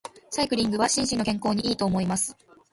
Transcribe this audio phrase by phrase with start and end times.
[0.31, 2.35] サイクリングは心身の健康に良いと思います。